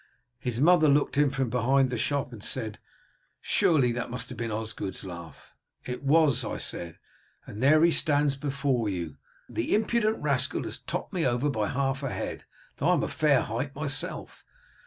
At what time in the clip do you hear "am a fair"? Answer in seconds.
12.95-13.41